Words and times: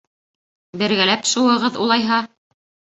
—Бергәләп 0.83 1.31
шыуығыҙ, 1.35 1.81
улайһа. 1.87 2.23